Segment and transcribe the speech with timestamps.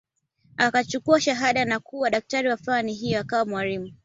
[0.57, 3.91] Akachukua shahada na kuwa daktari wa fani hiyo akawa mwalimu